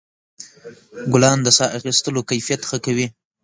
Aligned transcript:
ګلان 1.13 1.39
د 1.43 1.47
ساه 1.57 1.73
اخیستلو 1.77 2.27
کیفیت 2.29 2.61
ښه 2.69 2.77
کوي. 2.85 3.07